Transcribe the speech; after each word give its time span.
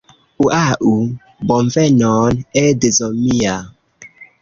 Ŭaŭ! 0.47 0.93
Bonvenon 1.53 2.43
edzo 2.65 3.15
mia 3.23 3.57